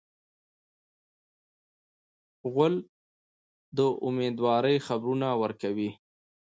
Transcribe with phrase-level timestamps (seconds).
[2.53, 2.75] غول
[3.77, 5.89] د امیندوارۍ خبرونه ورکوي.